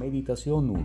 [0.00, 0.80] Meditación 1.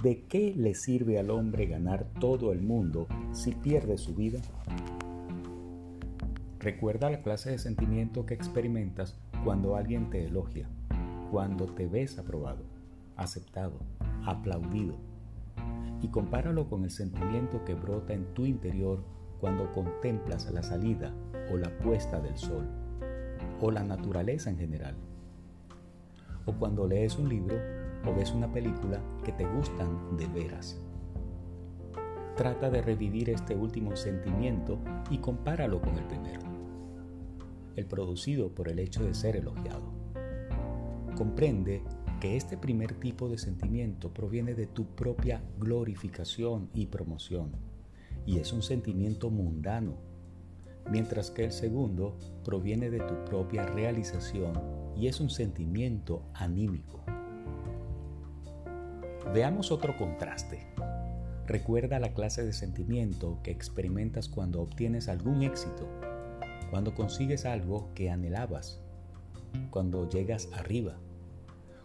[0.00, 4.40] ¿De qué le sirve al hombre ganar todo el mundo si pierde su vida?
[6.60, 10.68] Recuerda la clase de sentimiento que experimentas cuando alguien te elogia,
[11.32, 12.62] cuando te ves aprobado,
[13.16, 13.80] aceptado,
[14.24, 14.94] aplaudido.
[16.02, 19.02] Y compáralo con el sentimiento que brota en tu interior
[19.40, 21.12] cuando contemplas la salida
[21.52, 22.68] o la puesta del sol,
[23.60, 24.94] o la naturaleza en general
[26.46, 27.56] o cuando lees un libro
[28.06, 30.80] o ves una película que te gustan de veras.
[32.36, 34.78] Trata de revivir este último sentimiento
[35.10, 36.40] y compáralo con el primero,
[37.74, 39.92] el producido por el hecho de ser elogiado.
[41.16, 41.82] Comprende
[42.20, 47.52] que este primer tipo de sentimiento proviene de tu propia glorificación y promoción,
[48.24, 49.94] y es un sentimiento mundano,
[50.90, 57.04] mientras que el segundo proviene de tu propia realización y es un sentimiento anímico.
[59.32, 60.66] Veamos otro contraste.
[61.46, 65.86] Recuerda la clase de sentimiento que experimentas cuando obtienes algún éxito,
[66.70, 68.80] cuando consigues algo que anhelabas,
[69.70, 70.96] cuando llegas arriba,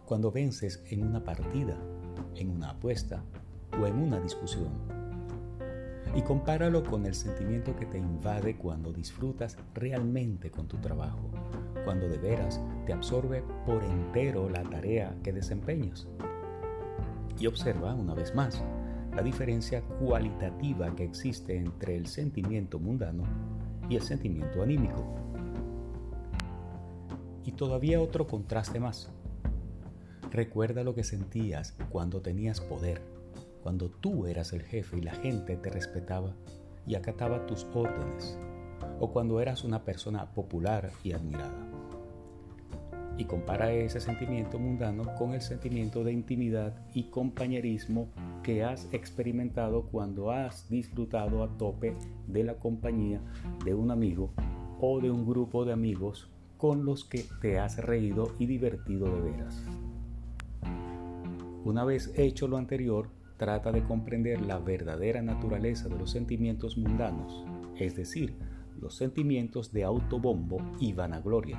[0.04, 1.76] cuando vences en una partida,
[2.36, 3.22] en una apuesta
[3.80, 5.01] o en una discusión.
[6.14, 11.30] Y compáralo con el sentimiento que te invade cuando disfrutas realmente con tu trabajo,
[11.84, 16.06] cuando de veras te absorbe por entero la tarea que desempeñas.
[17.38, 18.62] Y observa una vez más
[19.14, 23.24] la diferencia cualitativa que existe entre el sentimiento mundano
[23.88, 25.04] y el sentimiento anímico.
[27.44, 29.10] Y todavía otro contraste más.
[30.30, 33.02] Recuerda lo que sentías cuando tenías poder,
[33.62, 36.34] cuando tú eras el jefe y la gente te respetaba
[36.86, 38.38] y acataba tus órdenes,
[39.00, 41.72] o cuando eras una persona popular y admirada
[43.18, 48.08] y compara ese sentimiento mundano con el sentimiento de intimidad y compañerismo
[48.42, 51.94] que has experimentado cuando has disfrutado a tope
[52.26, 53.20] de la compañía
[53.64, 54.32] de un amigo
[54.80, 59.20] o de un grupo de amigos con los que te has reído y divertido de
[59.20, 59.62] veras.
[61.64, 63.08] Una vez hecho lo anterior,
[63.42, 67.44] trata de comprender la verdadera naturaleza de los sentimientos mundanos,
[67.76, 68.36] es decir,
[68.80, 71.58] los sentimientos de autobombo y vanagloria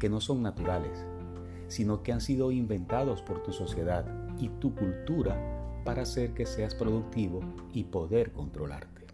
[0.00, 1.06] que no son naturales,
[1.68, 4.04] sino que han sido inventados por tu sociedad
[4.36, 7.38] y tu cultura para hacer que seas productivo
[7.72, 9.06] y poder controlarte.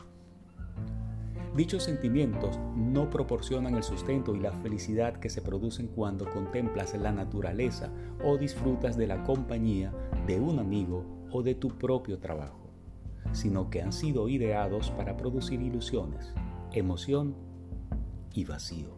[1.54, 7.12] Dichos sentimientos no proporcionan el sustento y la felicidad que se producen cuando contemplas la
[7.12, 7.90] naturaleza
[8.24, 9.92] o disfrutas de la compañía
[10.26, 12.70] de un amigo o de tu propio trabajo,
[13.32, 16.32] sino que han sido ideados para producir ilusiones,
[16.72, 17.34] emoción
[18.32, 18.96] y vacío.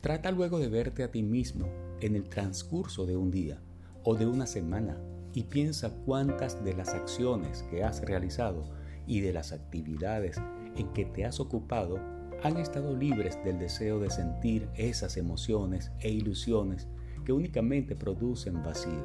[0.00, 1.66] Trata luego de verte a ti mismo
[2.00, 3.60] en el transcurso de un día
[4.04, 4.98] o de una semana
[5.32, 8.70] y piensa cuántas de las acciones que has realizado
[9.06, 10.40] y de las actividades
[10.76, 11.98] en que te has ocupado
[12.42, 16.86] han estado libres del deseo de sentir esas emociones e ilusiones
[17.24, 19.04] que únicamente producen vacío,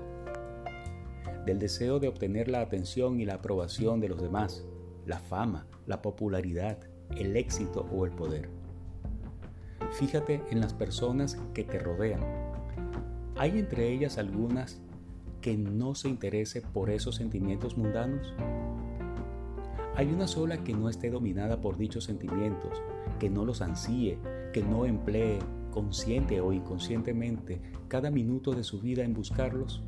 [1.45, 4.65] del deseo de obtener la atención y la aprobación de los demás,
[5.05, 6.77] la fama, la popularidad,
[7.15, 8.49] el éxito o el poder.
[9.91, 12.21] Fíjate en las personas que te rodean.
[13.35, 14.81] ¿Hay entre ellas algunas
[15.41, 18.33] que no se interese por esos sentimientos mundanos?
[19.95, 22.81] ¿Hay una sola que no esté dominada por dichos sentimientos,
[23.19, 24.19] que no los ansíe,
[24.53, 25.39] que no emplee
[25.71, 29.83] consciente o inconscientemente cada minuto de su vida en buscarlos?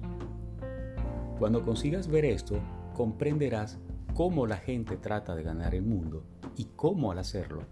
[1.39, 2.55] Cuando consigas ver esto,
[2.93, 3.79] comprenderás
[4.13, 6.23] cómo la gente trata de ganar el mundo
[6.55, 7.63] y cómo al hacerlo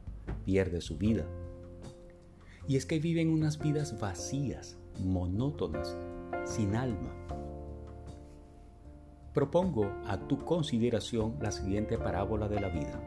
[0.45, 1.25] pierde su vida.
[2.67, 5.97] Y es que viven unas vidas vacías, monótonas,
[6.45, 7.15] sin alma.
[9.33, 12.99] Propongo a tu consideración la siguiente parábola de la vida.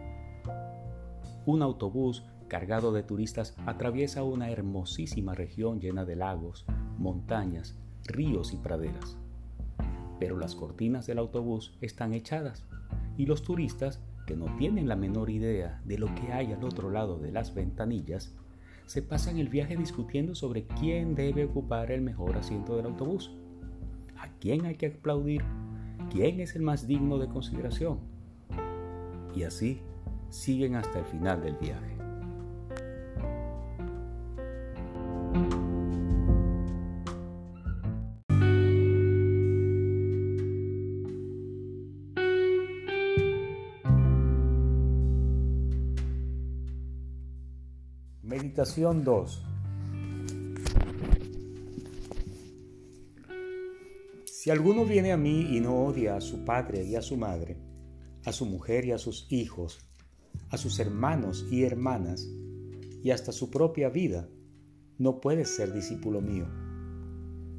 [1.45, 6.65] Un autobús cargado de turistas atraviesa una hermosísima región llena de lagos,
[6.97, 9.19] montañas, ríos y praderas.
[10.19, 12.65] Pero las cortinas del autobús están echadas
[13.17, 16.91] y los turistas, que no tienen la menor idea de lo que hay al otro
[16.91, 18.35] lado de las ventanillas,
[18.87, 23.33] se pasan el viaje discutiendo sobre quién debe ocupar el mejor asiento del autobús,
[24.19, 25.43] a quién hay que aplaudir,
[26.11, 27.99] quién es el más digno de consideración.
[29.35, 29.81] Y así
[30.31, 31.94] siguen hasta el final del viaje.
[48.65, 49.43] Meditación 2.
[54.25, 57.59] Si alguno viene a mí y no odia a su padre y a su madre,
[58.25, 59.81] a su mujer y a sus hijos,
[60.49, 62.27] a sus hermanos y hermanas,
[63.03, 64.31] y hasta su propia vida,
[64.97, 66.47] no puede ser discípulo mío.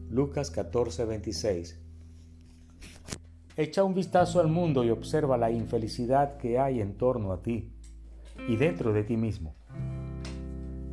[0.09, 1.79] Lucas 14, 26.
[3.57, 7.69] Echa un vistazo al mundo y observa la infelicidad que hay en torno a ti
[8.49, 9.53] y dentro de ti mismo.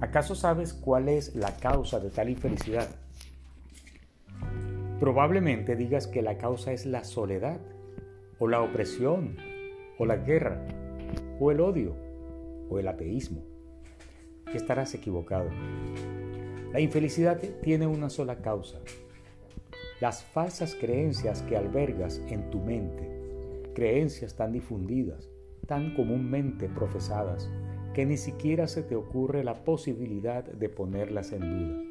[0.03, 2.89] ¿Acaso sabes cuál es la causa de tal infelicidad?
[4.99, 7.61] Probablemente digas que la causa es la soledad,
[8.41, 9.37] o la opresión,
[9.99, 10.67] o la guerra,
[11.39, 11.95] o el odio,
[12.69, 13.45] o el ateísmo.
[14.53, 15.49] Estarás equivocado.
[16.73, 18.81] La infelicidad tiene una sola causa.
[20.01, 25.29] Las falsas creencias que albergas en tu mente, creencias tan difundidas,
[25.69, 27.49] tan comúnmente profesadas,
[27.95, 31.83] que ni siquiera se te ocurre la posibilidad de ponerlas en duda.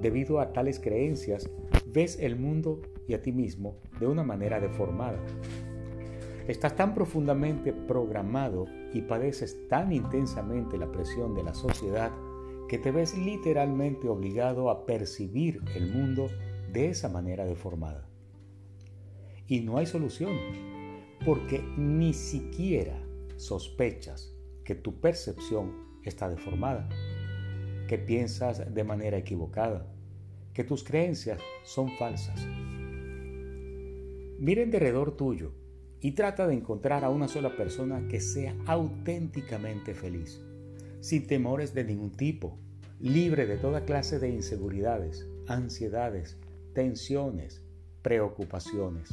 [0.00, 1.50] Debido a tales creencias,
[1.86, 5.18] ves el mundo y a ti mismo de una manera deformada.
[6.46, 12.12] Estás tan profundamente programado y padeces tan intensamente la presión de la sociedad
[12.68, 16.28] que te ves literalmente obligado a percibir el mundo
[16.72, 18.08] de esa manera deformada.
[19.48, 20.36] Y no hay solución,
[21.24, 23.00] porque ni siquiera
[23.36, 24.35] sospechas
[24.66, 25.72] que tu percepción
[26.02, 26.88] está deformada
[27.86, 29.86] que piensas de manera equivocada,
[30.52, 32.44] que tus creencias son falsas.
[34.38, 35.52] Mira en derredor tuyo
[36.00, 40.42] y trata de encontrar a una sola persona que sea auténticamente feliz,
[41.00, 42.58] sin temores de ningún tipo,
[42.98, 46.38] libre de toda clase de inseguridades, ansiedades,
[46.74, 47.62] tensiones,
[48.02, 49.10] preocupaciones.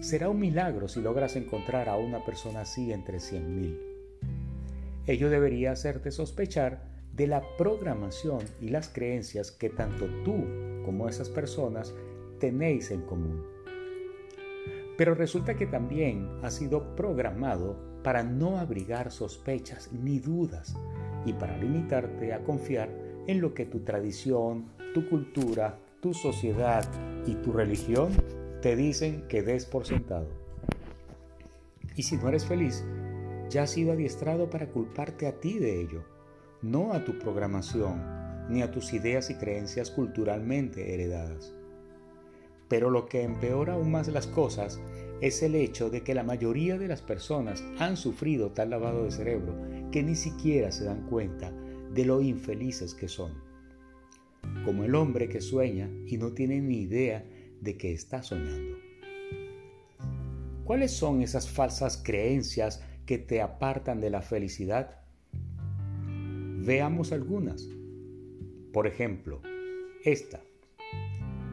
[0.00, 3.87] Será un milagro si logras encontrar a una persona así entre 100.000.
[5.08, 6.82] Ello debería hacerte sospechar
[7.16, 10.44] de la programación y las creencias que tanto tú
[10.84, 11.94] como esas personas
[12.38, 13.42] tenéis en común.
[14.98, 20.76] Pero resulta que también ha sido programado para no abrigar sospechas ni dudas
[21.24, 22.90] y para limitarte a confiar
[23.26, 26.84] en lo que tu tradición, tu cultura, tu sociedad
[27.26, 28.10] y tu religión
[28.60, 30.28] te dicen que des por sentado.
[31.96, 32.84] Y si no eres feliz,
[33.48, 36.18] ya has sido adiestrado para culparte a ti de ello
[36.62, 38.02] no a tu programación
[38.48, 41.54] ni a tus ideas y creencias culturalmente heredadas.
[42.68, 44.80] Pero lo que empeora aún más las cosas
[45.20, 49.10] es el hecho de que la mayoría de las personas han sufrido tal lavado de
[49.10, 49.54] cerebro
[49.90, 51.52] que ni siquiera se dan cuenta
[51.92, 53.32] de lo infelices que son.
[54.64, 57.24] Como el hombre que sueña y no tiene ni idea
[57.60, 58.78] de que está soñando.
[60.64, 65.00] ¿Cuáles son esas falsas creencias que te apartan de la felicidad?
[66.58, 67.66] Veamos algunas.
[68.70, 69.40] Por ejemplo,
[70.04, 70.42] esta.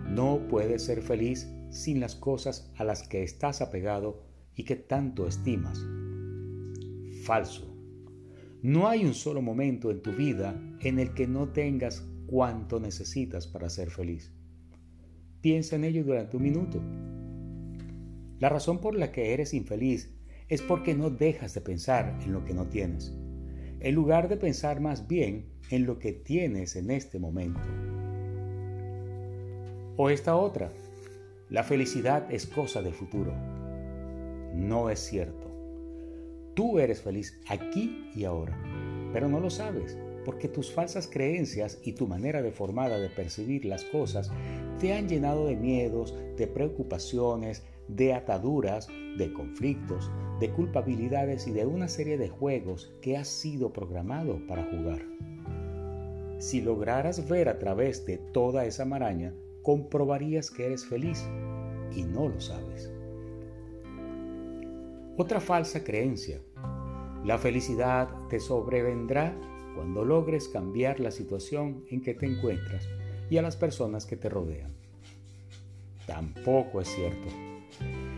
[0.05, 4.21] No puedes ser feliz sin las cosas a las que estás apegado
[4.53, 5.81] y que tanto estimas.
[7.23, 7.73] Falso.
[8.61, 13.47] No hay un solo momento en tu vida en el que no tengas cuanto necesitas
[13.47, 14.33] para ser feliz.
[15.39, 16.81] Piensa en ello durante un minuto.
[18.39, 20.14] La razón por la que eres infeliz
[20.49, 23.13] es porque no dejas de pensar en lo que no tienes
[23.85, 27.61] en lugar de pensar más bien en lo que tienes en este momento.
[29.95, 30.71] O esta otra,
[31.49, 33.31] la felicidad es cosa del futuro.
[34.55, 35.51] No es cierto.
[36.55, 38.57] Tú eres feliz aquí y ahora,
[39.13, 43.83] pero no lo sabes porque tus falsas creencias y tu manera deformada de percibir las
[43.85, 44.31] cosas
[44.79, 48.87] te han llenado de miedos, de preocupaciones, de ataduras,
[49.19, 54.63] de conflictos, de culpabilidades y de una serie de juegos que has sido programado para
[54.65, 55.01] jugar.
[56.39, 61.25] Si lograras ver a través de toda esa maraña, comprobarías que eres feliz
[61.95, 62.91] y no lo sabes.
[65.17, 66.41] Otra falsa creencia.
[67.23, 69.33] La felicidad te sobrevendrá
[69.73, 72.87] cuando logres cambiar la situación en que te encuentras
[73.29, 74.75] y a las personas que te rodean.
[76.05, 77.29] Tampoco es cierto.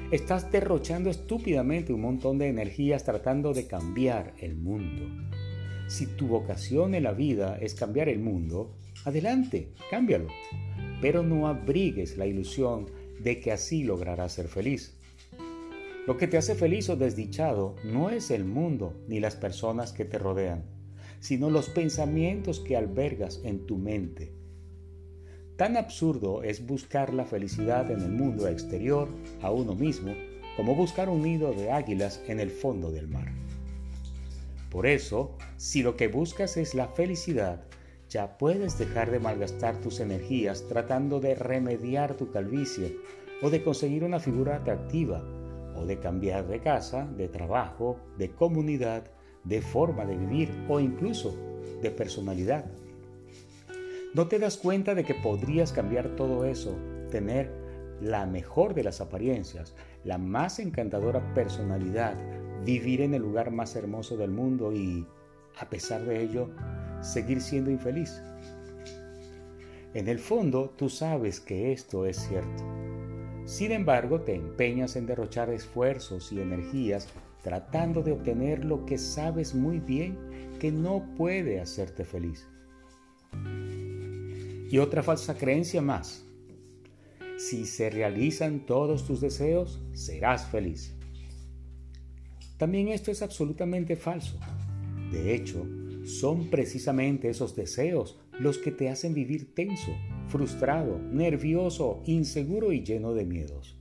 [0.09, 5.03] Estás derrochando estúpidamente un montón de energías tratando de cambiar el mundo.
[5.89, 8.73] Si tu vocación en la vida es cambiar el mundo,
[9.03, 10.29] adelante, cámbialo.
[11.01, 12.85] Pero no abrigues la ilusión
[13.19, 14.97] de que así lograrás ser feliz.
[16.05, 20.05] Lo que te hace feliz o desdichado no es el mundo ni las personas que
[20.05, 20.63] te rodean,
[21.19, 24.36] sino los pensamientos que albergas en tu mente
[25.57, 29.09] Tan absurdo es buscar la felicidad en el mundo exterior
[29.41, 30.13] a uno mismo
[30.55, 33.31] como buscar un nido de águilas en el fondo del mar.
[34.69, 37.63] Por eso, si lo que buscas es la felicidad,
[38.07, 42.95] ya puedes dejar de malgastar tus energías tratando de remediar tu calvicie
[43.41, 45.23] o de conseguir una figura atractiva
[45.75, 49.05] o de cambiar de casa, de trabajo, de comunidad,
[49.43, 51.35] de forma de vivir o incluso
[51.81, 52.65] de personalidad.
[54.13, 56.77] ¿No te das cuenta de que podrías cambiar todo eso,
[57.11, 57.51] tener
[58.01, 62.15] la mejor de las apariencias, la más encantadora personalidad,
[62.63, 65.05] vivir en el lugar más hermoso del mundo y,
[65.59, 66.49] a pesar de ello,
[67.01, 68.21] seguir siendo infeliz?
[69.93, 72.63] En el fondo, tú sabes que esto es cierto.
[73.45, 77.07] Sin embargo, te empeñas en derrochar esfuerzos y energías
[77.43, 80.17] tratando de obtener lo que sabes muy bien
[80.59, 82.47] que no puede hacerte feliz.
[84.69, 86.25] Y otra falsa creencia más.
[87.37, 90.93] Si se realizan todos tus deseos, serás feliz.
[92.57, 94.39] También esto es absolutamente falso.
[95.11, 95.65] De hecho,
[96.05, 99.91] son precisamente esos deseos los que te hacen vivir tenso,
[100.27, 103.77] frustrado, nervioso, inseguro y lleno de miedos.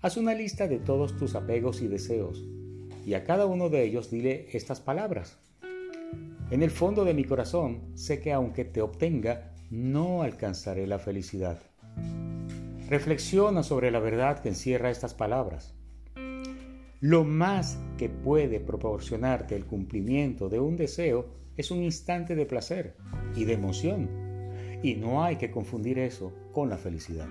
[0.00, 2.44] Haz una lista de todos tus apegos y deseos
[3.06, 5.38] y a cada uno de ellos dile estas palabras.
[6.50, 11.58] En el fondo de mi corazón sé que aunque te obtenga, no alcanzaré la felicidad.
[12.90, 15.74] Reflexiona sobre la verdad que encierra estas palabras.
[17.00, 22.96] Lo más que puede proporcionarte el cumplimiento de un deseo es un instante de placer
[23.34, 24.10] y de emoción,
[24.82, 27.28] y no hay que confundir eso con la felicidad.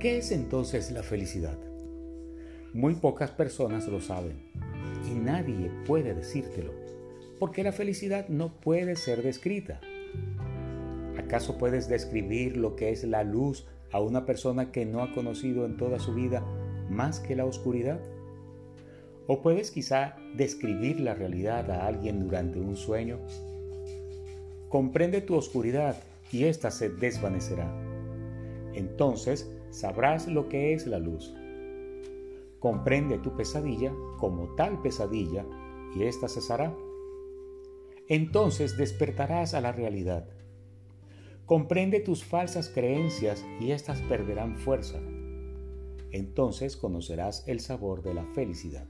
[0.00, 1.58] ¿Qué es entonces la felicidad?
[2.72, 4.50] Muy pocas personas lo saben
[5.06, 6.72] y nadie puede decírtelo,
[7.38, 9.82] porque la felicidad no puede ser descrita.
[11.34, 15.66] ¿Acaso puedes describir lo que es la luz a una persona que no ha conocido
[15.66, 16.44] en toda su vida
[16.88, 17.98] más que la oscuridad?
[19.26, 23.18] ¿O puedes quizá describir la realidad a alguien durante un sueño?
[24.68, 25.96] Comprende tu oscuridad
[26.30, 27.68] y ésta se desvanecerá.
[28.72, 31.34] Entonces sabrás lo que es la luz.
[32.60, 35.44] Comprende tu pesadilla como tal pesadilla
[35.96, 36.72] y ésta cesará.
[38.06, 40.28] Entonces despertarás a la realidad
[41.46, 44.98] Comprende tus falsas creencias y éstas perderán fuerza.
[46.10, 48.86] Entonces conocerás el sabor de la felicidad.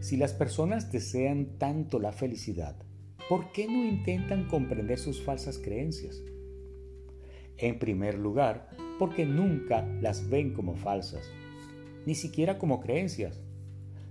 [0.00, 2.74] Si las personas desean tanto la felicidad,
[3.28, 6.22] ¿por qué no intentan comprender sus falsas creencias?
[7.58, 11.30] En primer lugar, porque nunca las ven como falsas,
[12.06, 13.42] ni siquiera como creencias.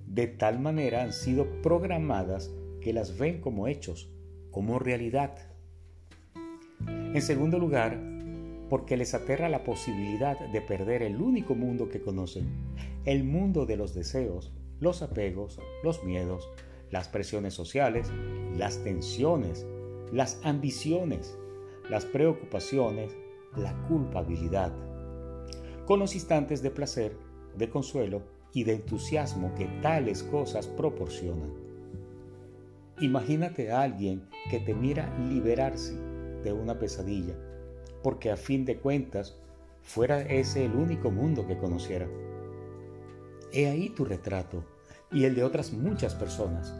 [0.06, 4.12] De tal manera han sido programadas que las ven como hechos,
[4.52, 5.55] como realidad.
[7.16, 7.98] En segundo lugar,
[8.70, 12.46] porque les aterra la posibilidad de perder el único mundo que conocen,
[13.06, 16.52] el mundo de los deseos, los apegos, los miedos,
[16.92, 18.12] las presiones sociales,
[18.58, 19.66] las tensiones,
[20.12, 21.38] las ambiciones,
[21.90, 23.16] las preocupaciones,
[23.56, 24.74] la culpabilidad,
[25.86, 27.16] con los instantes de placer,
[27.56, 31.54] de consuelo y de entusiasmo que tales cosas proporcionan.
[33.00, 36.14] Imagínate a alguien que te mira liberarse
[36.46, 37.36] de una pesadilla,
[38.02, 39.38] porque a fin de cuentas
[39.82, 42.08] fuera ese el único mundo que conociera.
[43.52, 44.64] He ahí tu retrato
[45.12, 46.74] y el de otras muchas personas.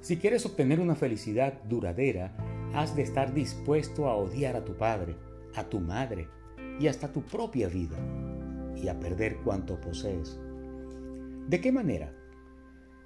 [0.00, 2.36] Si quieres obtener una felicidad duradera,
[2.74, 5.16] has de estar dispuesto a odiar a tu padre,
[5.54, 6.28] a tu madre
[6.78, 7.96] y hasta tu propia vida,
[8.76, 10.38] y a perder cuanto posees.
[11.48, 12.14] ¿De qué manera?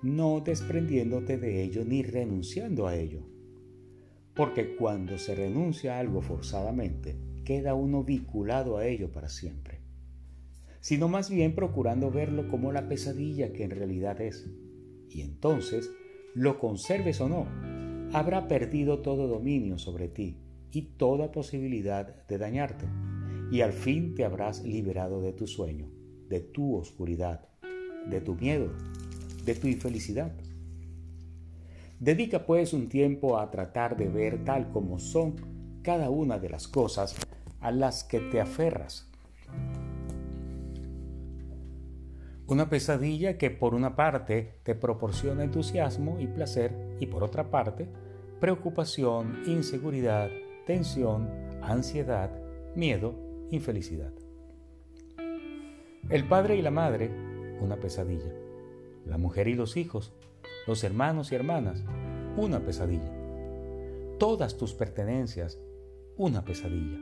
[0.03, 3.32] No desprendiéndote de ello ni renunciando a ello,
[4.35, 9.81] porque cuando se renuncia a algo forzadamente, queda uno vinculado a ello para siempre,
[10.81, 14.49] sino más bien procurando verlo como la pesadilla que en realidad es.
[15.09, 15.91] Y entonces,
[16.35, 17.47] lo conserves o no,
[18.13, 20.39] habrá perdido todo dominio sobre ti
[20.71, 22.87] y toda posibilidad de dañarte,
[23.51, 25.91] y al fin te habrás liberado de tu sueño,
[26.29, 27.49] de tu oscuridad,
[28.09, 28.73] de tu miedo,
[29.45, 30.33] de tu infelicidad.
[32.03, 35.37] Dedica pues un tiempo a tratar de ver tal como son
[35.85, 37.15] cada una de las cosas
[37.61, 39.09] a las que te aferras.
[42.49, 47.87] Una pesadilla que por una parte te proporciona entusiasmo y placer y por otra parte
[48.41, 50.29] preocupación, inseguridad,
[50.67, 51.29] tensión,
[51.63, 52.33] ansiedad,
[52.75, 53.15] miedo,
[53.53, 54.11] infelicidad.
[56.11, 57.13] El padre y la madre,
[57.61, 58.33] una pesadilla.
[59.07, 60.13] La mujer y los hijos,
[60.67, 61.85] los hermanos y hermanas,
[62.37, 63.11] una pesadilla.
[64.19, 65.59] Todas tus pertenencias,
[66.17, 66.99] una pesadilla.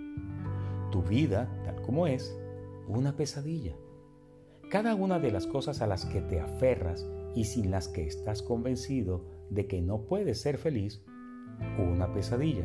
[0.91, 2.37] Tu vida, tal como es,
[2.89, 3.75] una pesadilla.
[4.71, 8.43] Cada una de las cosas a las que te aferras y sin las que estás
[8.43, 11.03] convencido de que no puedes ser feliz
[11.79, 12.65] una pesadilla.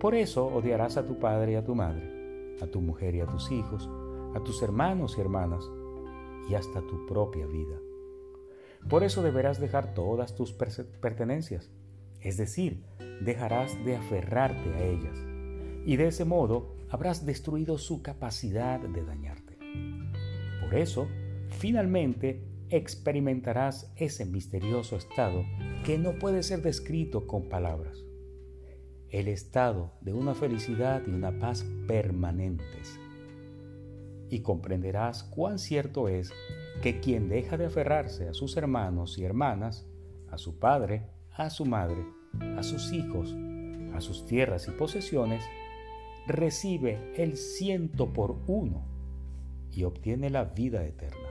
[0.00, 3.26] Por eso odiarás a tu padre y a tu madre, a tu mujer y a
[3.26, 3.88] tus hijos,
[4.34, 5.68] a tus hermanos y hermanas
[6.48, 7.76] y hasta tu propia vida.
[8.88, 11.70] Por eso deberás dejar todas tus pertenencias,
[12.20, 12.84] es decir,
[13.20, 15.18] dejarás de aferrarte a ellas,
[15.84, 19.58] y de ese modo habrás destruido su capacidad de dañarte.
[20.62, 21.06] Por eso,
[21.50, 25.44] finalmente, experimentarás ese misterioso estado
[25.84, 28.04] que no puede ser descrito con palabras.
[29.10, 32.98] El estado de una felicidad y una paz permanentes.
[34.28, 36.30] Y comprenderás cuán cierto es
[36.82, 39.86] que quien deja de aferrarse a sus hermanos y hermanas,
[40.30, 42.04] a su padre, a su madre,
[42.56, 43.34] a sus hijos,
[43.94, 45.42] a sus tierras y posesiones,
[46.26, 48.84] recibe el ciento por uno
[49.72, 51.27] y obtiene la vida eterna.